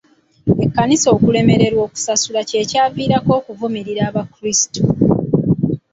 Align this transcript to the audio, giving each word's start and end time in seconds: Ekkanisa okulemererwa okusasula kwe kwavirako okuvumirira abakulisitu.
Ekkanisa 0.65 1.07
okulemererwa 1.15 1.81
okusasula 1.87 2.41
kwe 2.49 2.61
kwavirako 2.69 3.31
okuvumirira 3.39 4.01
abakulisitu. 4.09 4.81